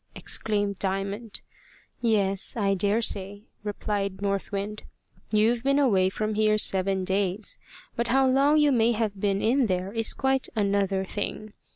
[0.15, 1.41] exclaimed Diamond.
[2.01, 4.81] "Yes, I daresay," replied North Wind.
[5.31, 7.59] "You've been away from here seven days;
[7.95, 11.53] but how long you may have been in there is quite another thing.